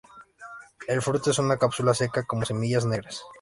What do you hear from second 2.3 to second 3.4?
semillas negras.